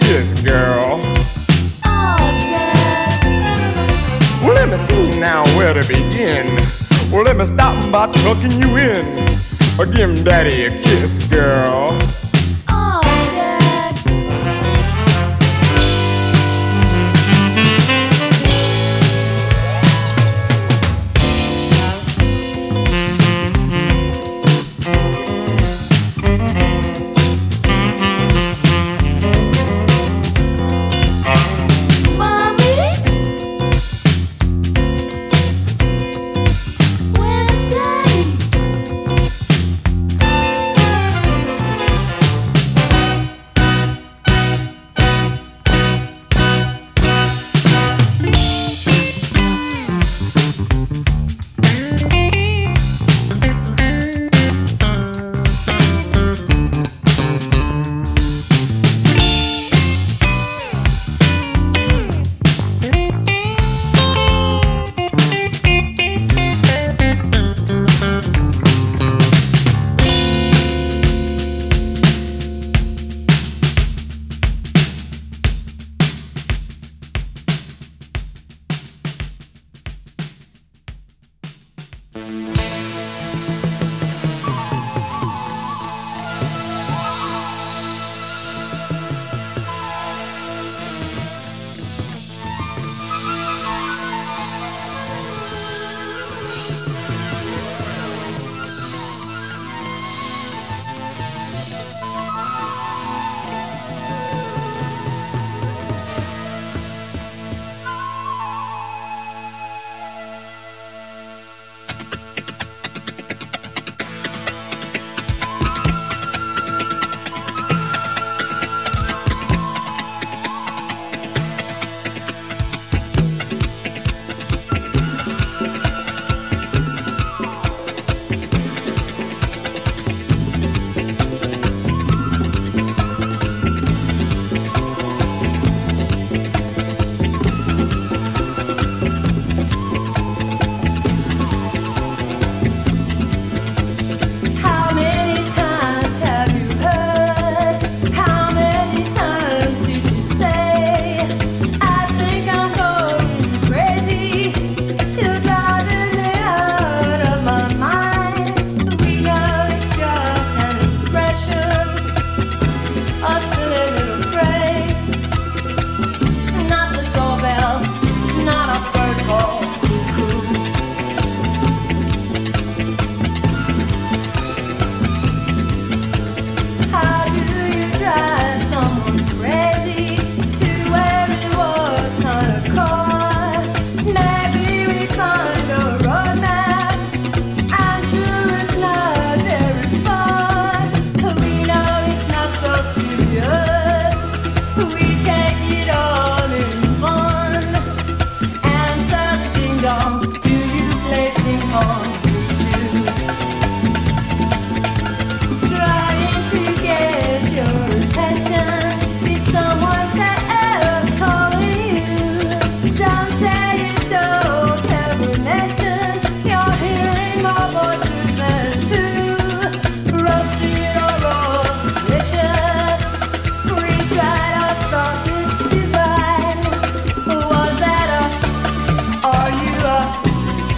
kiss, 0.00 0.42
girl. 0.42 1.00
Well, 4.42 4.54
let 4.54 4.68
me 4.68 4.76
see 4.76 5.18
now 5.18 5.44
where 5.56 5.72
to 5.72 5.86
begin. 5.88 6.46
Well, 7.10 7.24
let 7.24 7.36
me 7.36 7.46
stop 7.46 7.74
by 7.90 8.12
tucking 8.12 8.52
you 8.52 8.76
in. 8.76 9.06
Or 9.78 9.86
give 9.86 10.24
Daddy 10.24 10.64
a 10.64 10.70
kiss, 10.70 11.18
girl. 11.28 11.98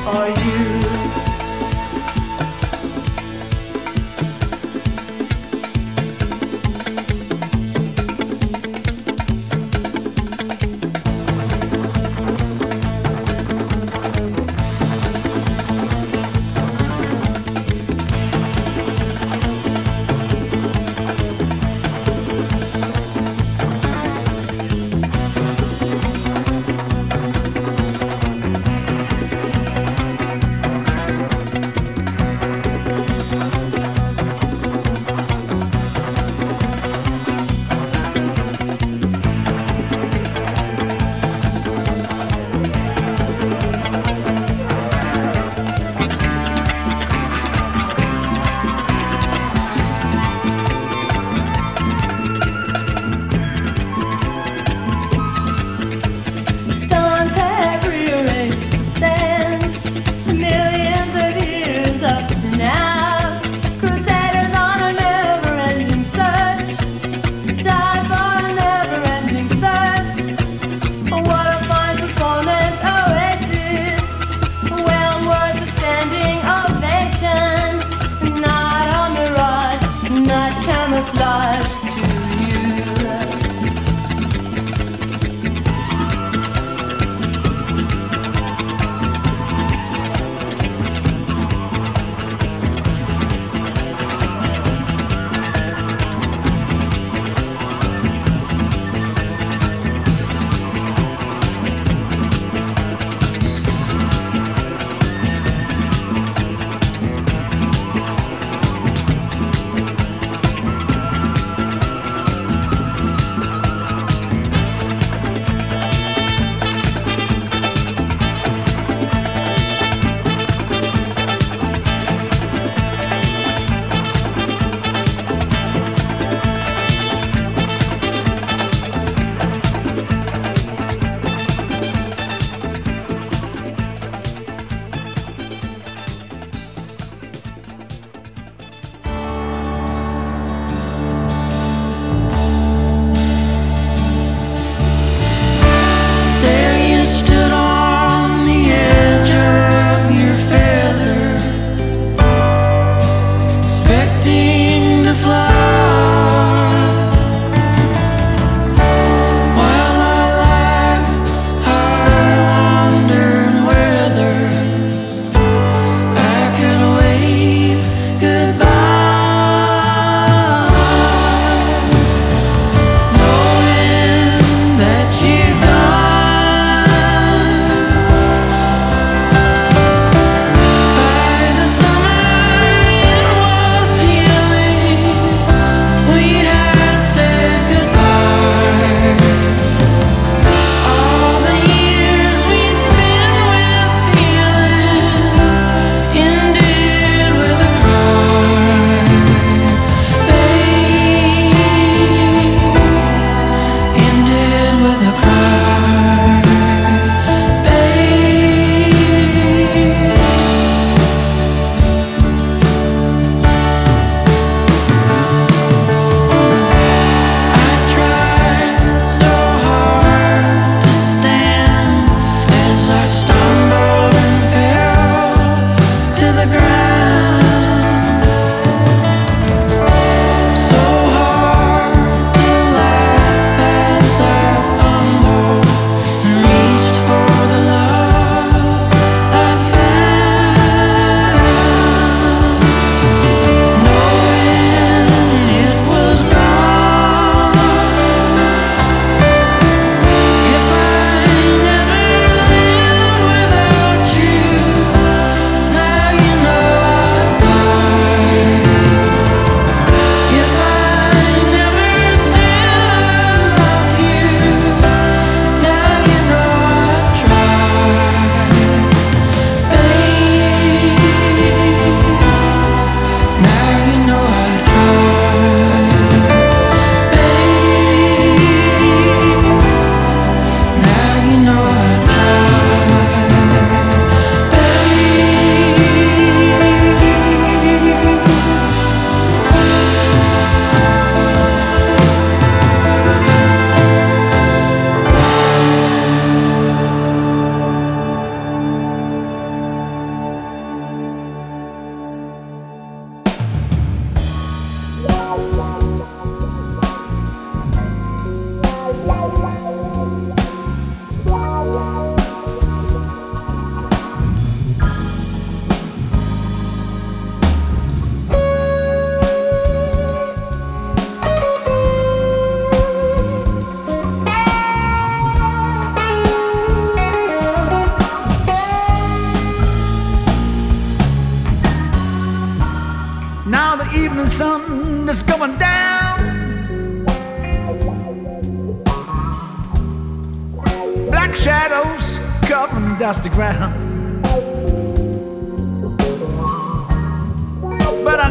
are 0.07 0.29
you? 0.29 0.76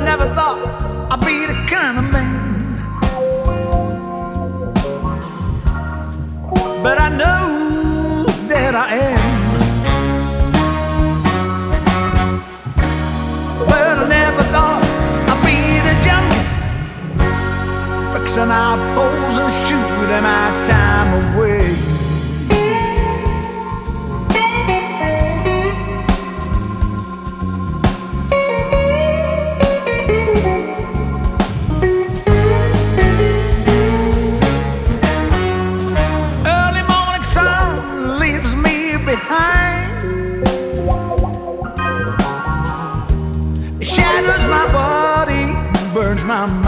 never 0.06 0.28
thought 0.36 0.60
I'd 1.12 1.20
be 1.26 1.48
the 1.48 1.56
kind 1.65 1.98
of 1.98 2.06
man. 2.13 2.34
But 6.84 6.98
I 7.02 7.10
know 7.10 8.26
that 8.48 8.76
I 8.76 8.88
am. 9.10 9.32
But 13.68 13.98
I 14.04 14.08
never 14.08 14.44
thought 14.54 14.84
I'd 15.32 15.41
be 15.48 15.58
the 15.88 15.96
junkie. 16.06 16.46
Fixing 18.13 18.52
our 18.63 18.78
poles 18.94 19.38
and 19.41 19.52
shooting 19.65 20.24
my 20.30 20.46
time 20.70 21.10
away. 21.36 21.55
my 46.26 46.64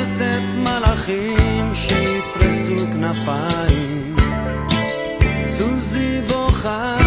מחפשת 0.00 0.42
מלאכים 0.56 1.74
שיפרסו 1.74 2.86
כנפיים. 2.92 4.16
סוזי 5.46 6.20
בוכה 6.28 6.99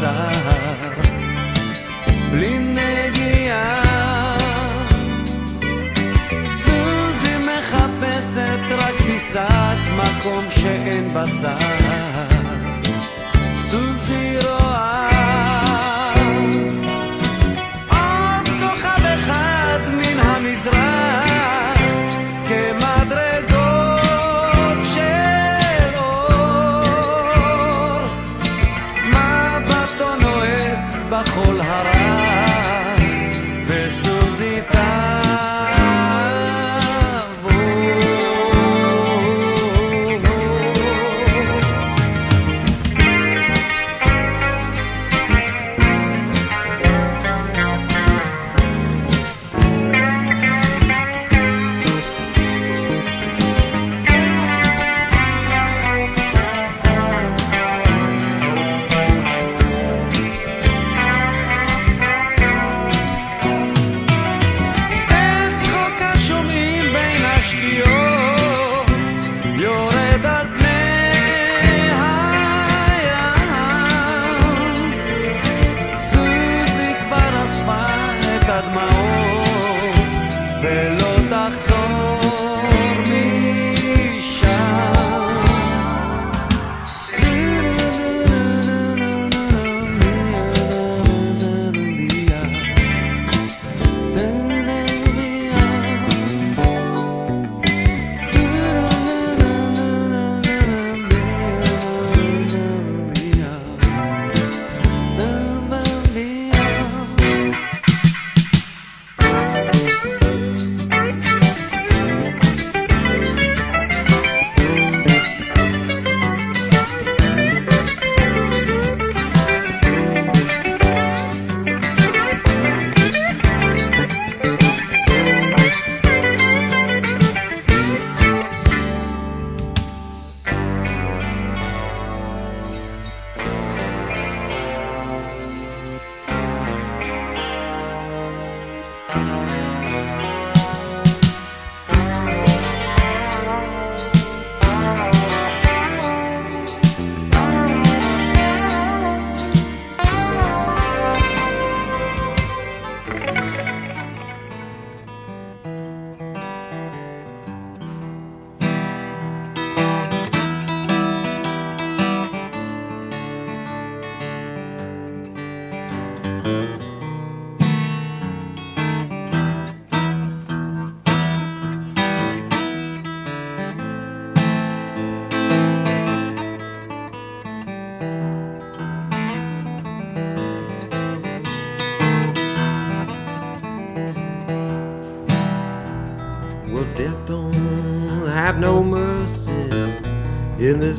סהר 0.00 0.92
בלי 2.30 2.58
נגיעה. 2.58 3.82
סוזי 6.48 7.36
מחפשת 7.36 8.60
רק 8.78 8.94
פיסת 8.94 9.76
מקום 9.96 10.44
שאין 10.50 11.08
בצד. 11.08 12.15
סוזי 12.15 12.15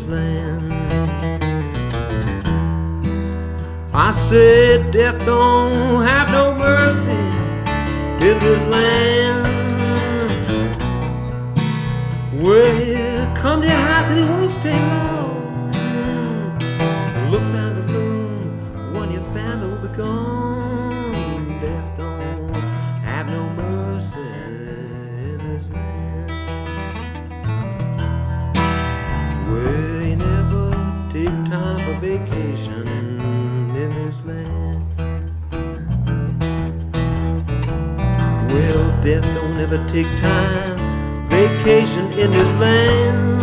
in 0.02 0.10
this 0.10 0.10
land. 0.10 0.74
I 3.94 4.12
said 4.12 4.92
death 4.92 5.26
don't 5.26 6.06
have 6.06 6.32
no 6.32 6.54
mercy 6.56 7.12
in 8.26 8.40
this 8.40 8.62
land. 8.68 9.48
Well, 12.42 13.36
come 13.36 13.62
to 13.62 13.68
your 13.68 13.76
house 13.76 14.10
and 14.10 14.20
it 14.20 14.30
won't 14.30 14.54
stay 14.54 14.72
long. 14.72 15.17
Land. 34.28 34.84
Well, 38.52 39.02
death 39.02 39.24
don't 39.36 39.58
ever 39.60 39.80
take 39.88 40.08
time 40.22 40.78
vacation 41.30 42.06
in 42.14 42.32
this 42.32 42.52
land. 42.60 43.42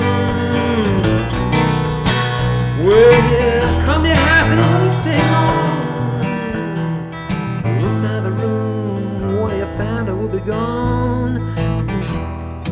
Well, 2.84 3.12
yeah, 3.32 3.84
come 3.84 4.02
to 4.02 4.08
your 4.08 4.16
house 4.16 4.50
and 4.50 4.60
it 4.60 4.68
won't 4.74 4.94
stay 5.02 5.20
long. 5.34 5.74
Look 7.82 7.96
now 8.02 8.20
the 8.22 8.30
room, 8.30 9.40
one 9.40 9.52
of 9.52 9.58
your 9.58 9.72
family 9.78 10.14
will 10.14 10.28
be 10.28 10.40
gone. 10.40 11.34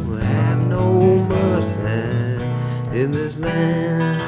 Will 0.07 0.19
have 0.19 0.59
no 0.67 1.19
mercy 1.35 2.45
in 3.01 3.13
this 3.13 3.37
land. 3.37 4.22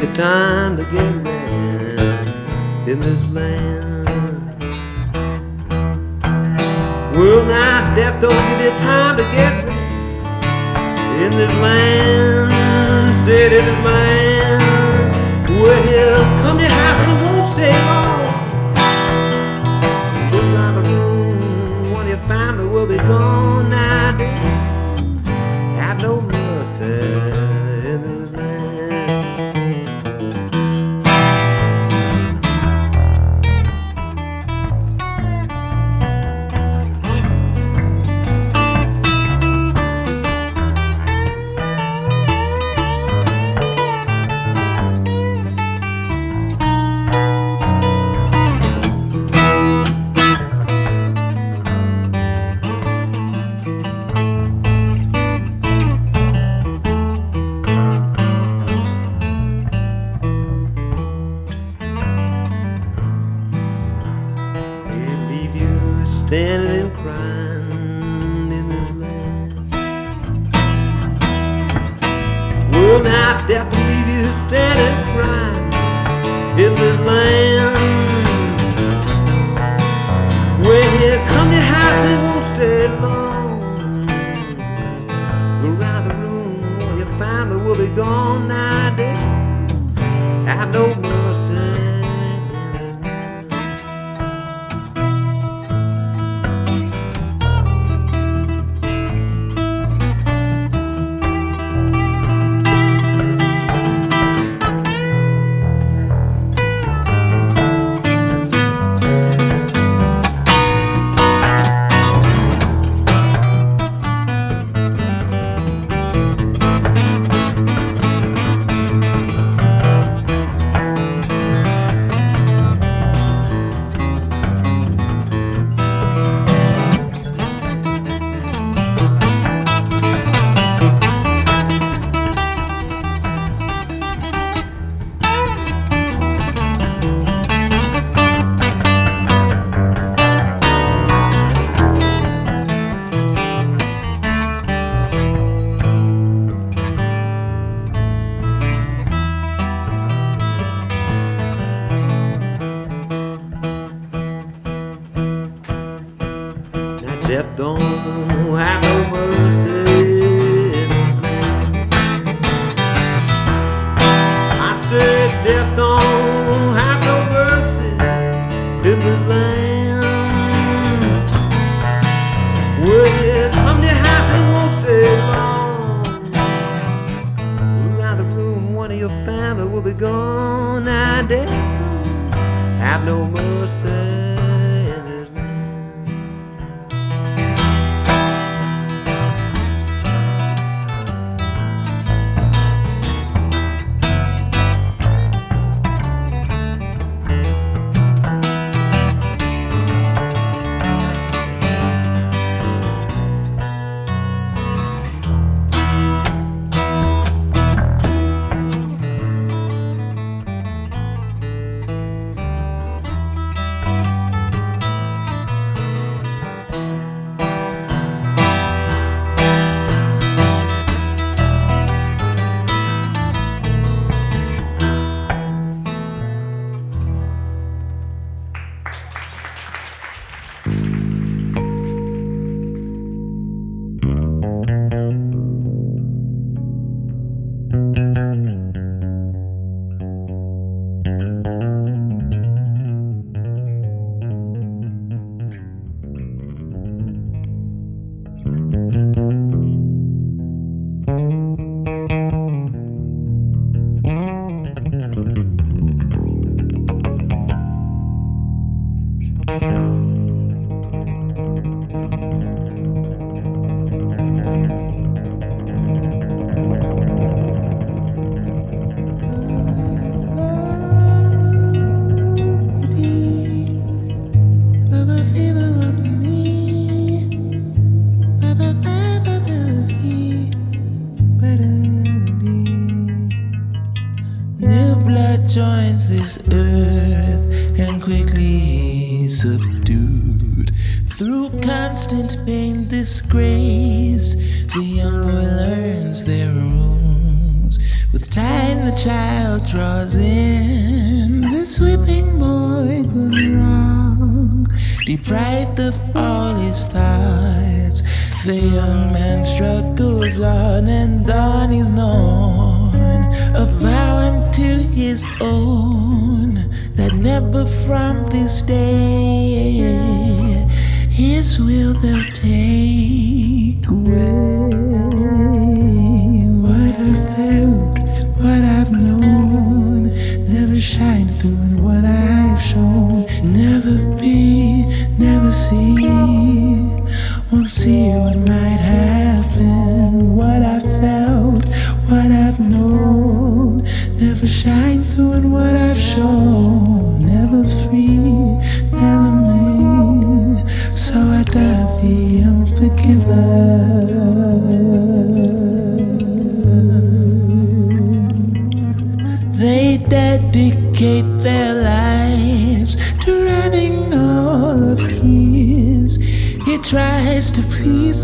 The 0.00 0.12
time 0.12 0.76
to 0.76 0.84
get 0.84 1.26
around 1.26 2.86
in 2.86 3.00
this 3.00 3.24
land. 3.30 4.04
Well, 7.14 7.46
now, 7.46 7.94
death 7.96 8.20
don't 8.20 8.30
give 8.30 8.60
you 8.60 8.78
time. 8.80 9.05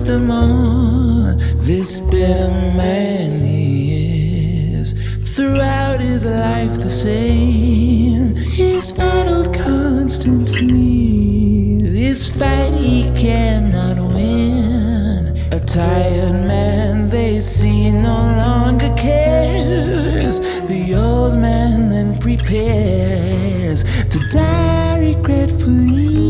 the 0.00 0.18
more 0.18 1.34
this 1.66 2.00
bitter 2.00 2.50
man 2.74 3.40
is. 3.42 4.94
Throughout 5.34 6.00
his 6.00 6.24
life, 6.24 6.80
the 6.80 6.88
same. 6.88 8.34
He's 8.36 8.90
battled 8.90 9.54
constantly. 9.54 11.76
This 11.82 12.26
fight 12.26 12.72
he 12.72 13.12
cannot 13.14 13.98
win. 14.14 15.36
A 15.52 15.60
tired 15.60 16.46
man 16.46 17.10
they 17.10 17.40
see 17.40 17.90
no 17.90 18.16
longer 18.44 18.94
cares. 18.96 20.40
The 20.68 20.94
old 20.94 21.34
man 21.34 21.90
then 21.90 22.18
prepares 22.18 23.84
to 24.08 24.18
die 24.30 25.00
regretfully. 25.00 26.21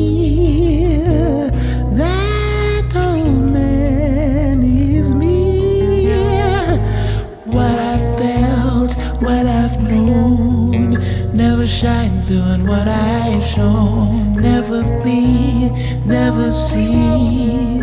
doing 12.26 12.66
what 12.66 12.88
I've 12.88 13.42
shown. 13.42 14.36
Never 14.36 14.82
be, 15.02 15.70
never 16.04 16.52
see. 16.52 17.80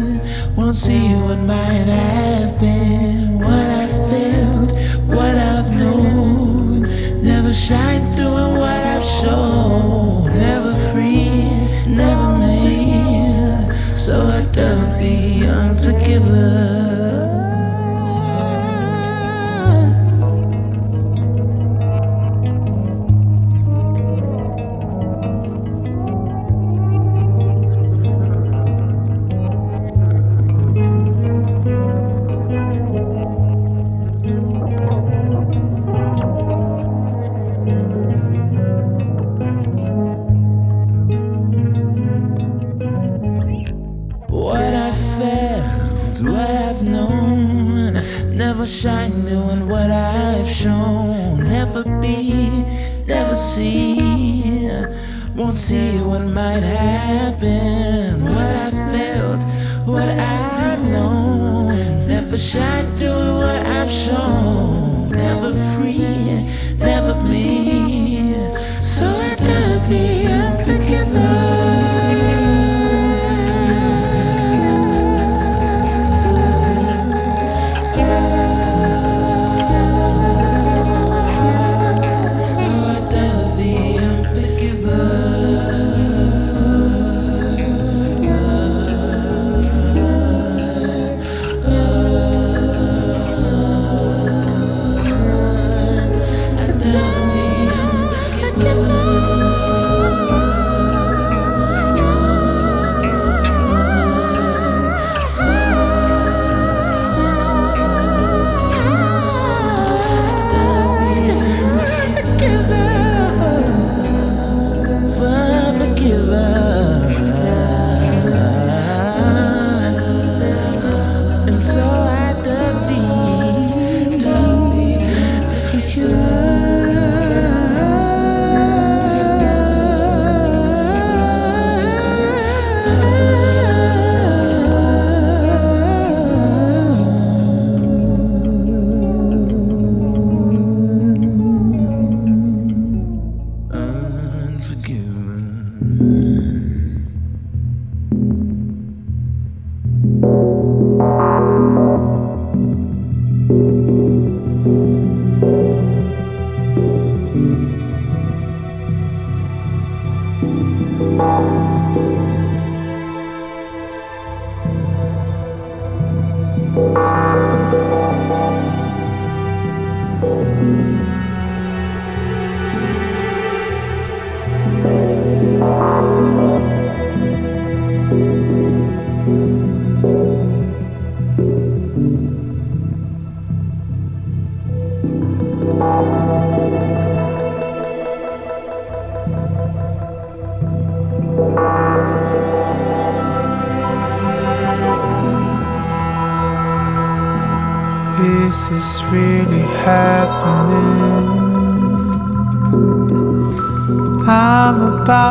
Won't 0.55 0.75
see 0.75 1.13
what 1.15 1.39
might. 1.43 1.87
have 1.87 2.59
been 2.59 3.39
what 3.39 3.65
I've 3.81 3.91
felt, 4.09 4.71
what 5.07 5.35
I've 5.35 5.71
known. 5.71 6.83
Never 7.23 7.53
shine. 7.53 7.98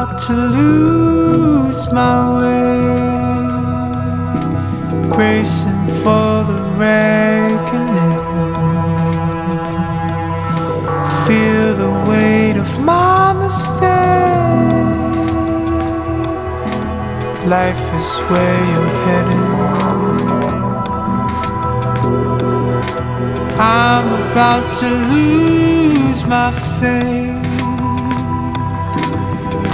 about 0.01 0.17
to 0.17 0.33
lose 0.33 1.93
my 1.93 2.19
way, 2.39 2.79
bracing 5.13 5.87
for 6.03 6.45
the 6.51 6.61
reckoning. 6.77 8.21
Feel 11.27 11.69
the 11.85 11.93
weight 12.09 12.57
of 12.57 12.71
my 12.81 13.33
mistake. 13.33 13.89
Life 17.57 17.85
is 17.99 18.09
where 18.31 18.61
you're 18.71 18.95
heading. 19.07 19.51
I'm 23.59 24.09
about 24.31 24.65
to 24.79 24.89
lose 25.13 26.21
my 26.25 26.53
faith 26.79 27.38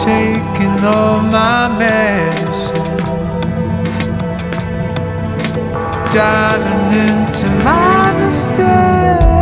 taking 0.05 0.85
all 0.85 1.23
my 1.23 1.67
medicine, 1.79 2.85
diving 6.13 6.85
into 7.09 7.49
my 7.65 8.13
mistakes. 8.21 9.34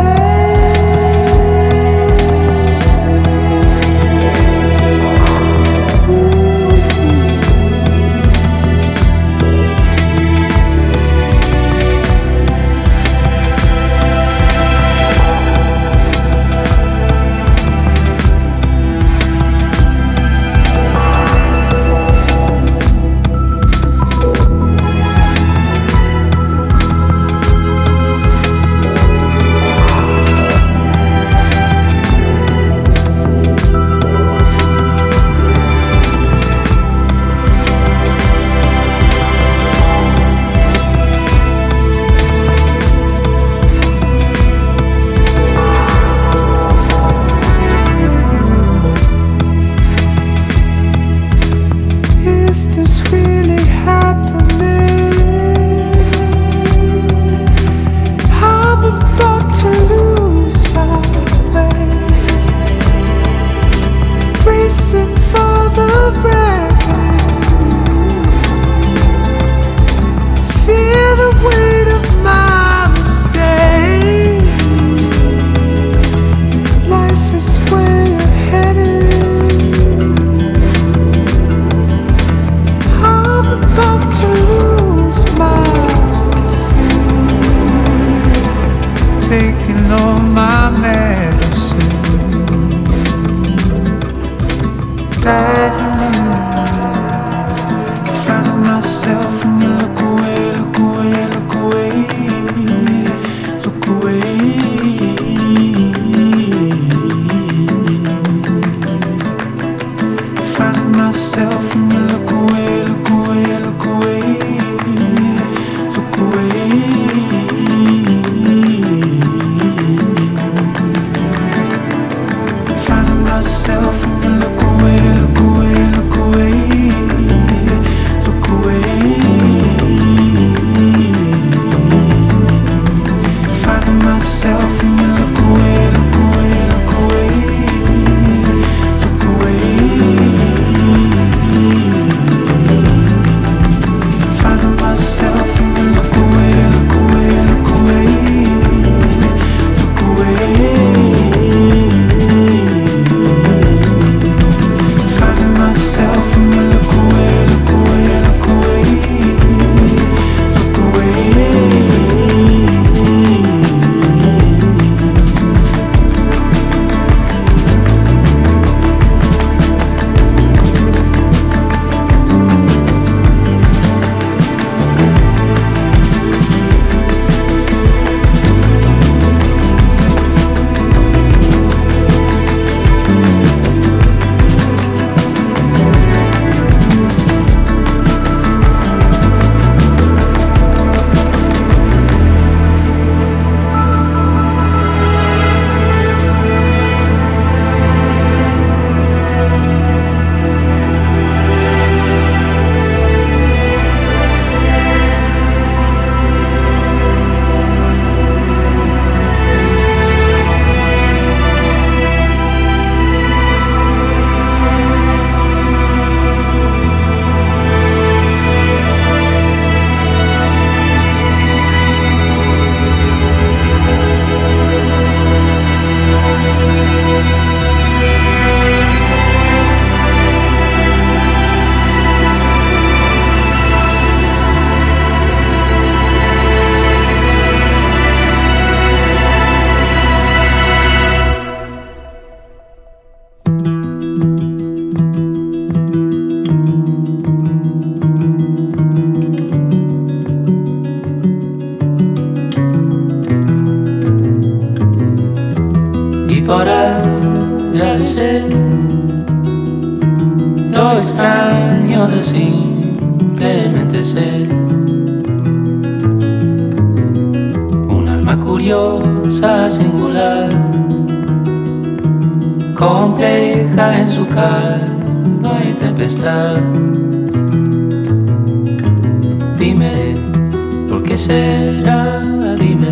Qué 281.13 281.17
será? 281.17 282.21
Dime, 282.57 282.91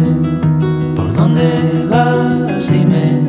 ¿por 0.95 1.11
dónde 1.11 1.88
vas? 1.89 2.72
Dime. 2.72 3.19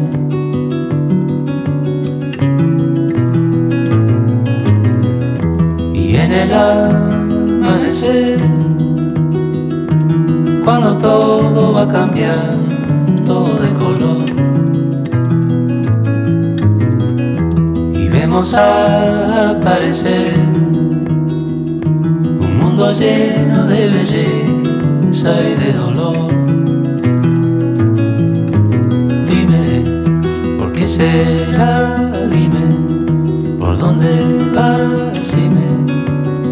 Y 5.95 6.16
en 6.16 6.32
el 6.32 6.53
amanecer, 6.53 8.36
cuando 10.62 10.99
todo 10.99 11.72
va 11.72 11.82
a 11.84 11.88
cambiar, 11.88 12.59
todo 13.24 13.55
de 13.64 13.72
color. 13.72 14.28
Y 17.95 18.09
vemos 18.11 18.53
aparecer 18.53 20.34
un 22.45 22.59
mundo 22.59 22.93
lleno 22.93 23.66
de 23.68 23.88
belleza 23.88 24.51
de 25.22 25.72
dolor. 25.72 26.16
Dime, 29.28 29.84
¿por 30.58 30.72
qué 30.72 30.88
será? 30.88 32.10
Dime, 32.28 33.56
¿por 33.56 33.78
dónde 33.78 34.50
vas? 34.52 35.36
Dime, 35.36 35.68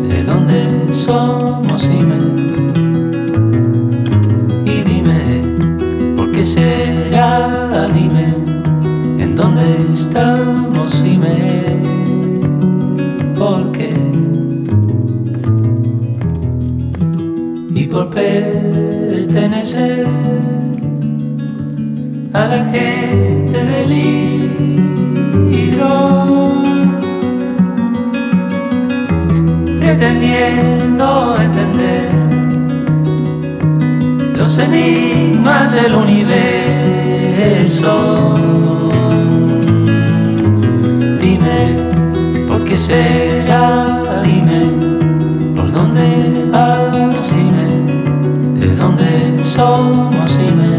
¿de 0.06 0.22
dónde 0.22 0.92
somos? 0.92 1.88
Dime, 1.88 2.18
y 4.64 4.82
dime, 4.82 5.42
¿por 6.16 6.30
qué 6.30 6.44
será? 6.44 7.86
Dime, 7.92 8.36
¿en 9.18 9.34
dónde 9.34 9.90
estamos? 9.92 11.02
Dime, 11.02 11.82
¿por 13.36 13.72
qué? 13.72 14.09
Por 17.91 18.09
pertenecer 18.11 20.07
a 22.32 22.47
la 22.47 22.64
gente 22.66 23.64
del 23.64 23.88
libro, 24.78 25.82
pretendiendo 29.80 31.36
entender 31.36 32.11
los 34.36 34.57
enigmas 34.59 35.72
del 35.74 35.95
universo. 35.97 36.30
Dime, 41.20 41.74
¿por 42.47 42.64
qué 42.64 42.76
será? 42.76 44.22
Dime, 44.22 44.80
somos? 49.61 50.38
Dime, 50.38 50.70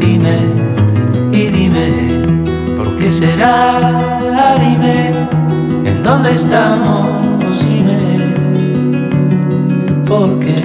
dime 0.00 0.36
y 1.32 1.42
dime, 1.56 1.86
¿por 2.76 2.94
qué 2.96 3.08
será? 3.08 4.56
Dime, 4.60 4.96
¿en 5.88 6.02
dónde 6.02 6.32
estamos? 6.32 7.06
Dime, 7.64 7.98
¿por 10.06 10.38
qué? 10.40 10.60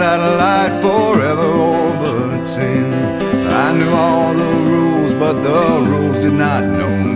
Satellite 0.00 0.80
forever 0.80 1.48
orbiting. 1.76 2.90
I 3.64 3.68
knew 3.76 3.90
all 3.90 4.32
the 4.32 4.52
rules, 4.72 5.12
but 5.12 5.34
the 5.42 5.62
rules 5.90 6.18
did 6.18 6.32
not 6.32 6.64
know 6.64 6.96
me. 7.04 7.09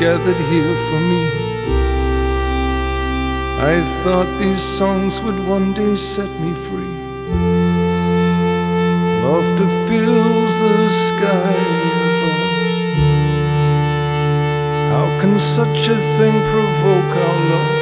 Gathered 0.00 0.40
here 0.48 0.76
for 0.88 0.98
me. 0.98 1.24
I 3.60 3.82
thought 4.02 4.38
these 4.38 4.62
songs 4.62 5.20
would 5.20 5.38
one 5.46 5.74
day 5.74 5.94
set 5.94 6.30
me 6.40 6.54
free. 6.54 6.96
Laughter 9.22 9.68
fills 9.86 10.52
the 10.60 10.88
sky 10.88 11.54
above. 12.08 12.48
How 14.92 15.06
can 15.20 15.38
such 15.38 15.88
a 15.88 15.98
thing 16.16 16.36
provoke 16.54 17.12
our 17.26 17.38
love? 17.52 17.78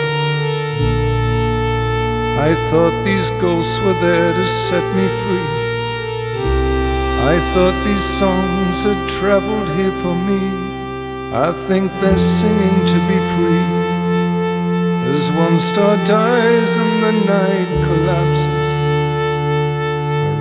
I 2.48 2.50
thought 2.68 3.04
these 3.04 3.30
ghosts 3.40 3.78
were 3.78 3.98
there 4.00 4.32
to 4.34 4.44
set 4.44 4.86
me 4.96 5.06
free. 5.22 5.50
I 7.32 7.38
thought 7.54 7.78
these 7.84 8.08
songs 8.18 8.82
had 8.82 9.08
traveled 9.08 9.68
here 9.78 9.92
for 10.02 10.16
me. 10.16 10.67
I 11.32 11.52
think 11.52 11.92
they're 12.00 12.16
singing 12.16 12.86
to 12.86 12.98
be 13.06 13.18
free. 13.36 13.68
As 15.12 15.30
one 15.30 15.60
star 15.60 15.96
dies 16.06 16.78
and 16.78 17.02
the 17.02 17.12
night 17.26 17.84
collapses, 17.84 18.70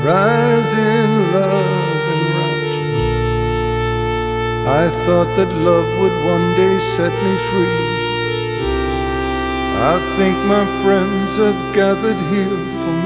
rise 0.01 0.73
in 0.73 1.33
love 1.33 2.03
enraptured. 2.15 3.01
I 4.65 4.89
thought 5.03 5.35
that 5.35 5.51
love 5.51 5.89
would 5.99 6.15
one 6.23 6.55
day 6.55 6.79
set 6.79 7.11
me 7.11 7.37
free. 7.49 7.83
I 9.91 9.99
think 10.15 10.37
my 10.47 10.65
friends 10.81 11.35
have 11.35 11.75
gathered 11.75 12.21
here 12.31 12.63
for 12.79 12.96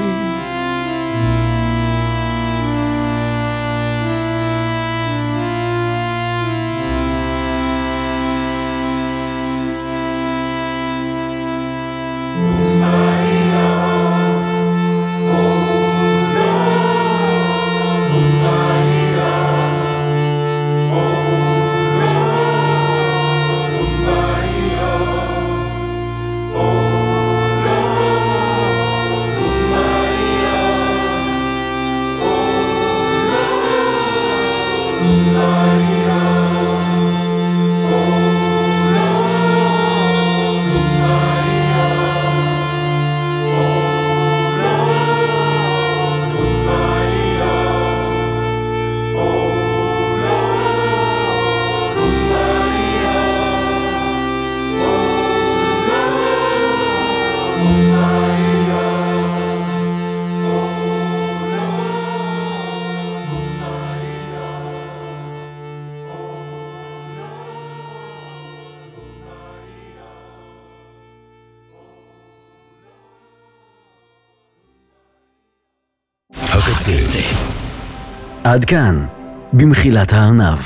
עד 78.52 78.64
כאן, 78.64 79.06
במחילת 79.52 80.12
הארנב, 80.12 80.58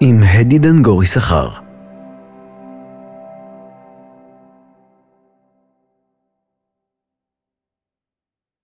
עם 0.00 0.22
הדי 0.22 0.58
דנגור 0.58 1.02
יששכר. 1.02 1.63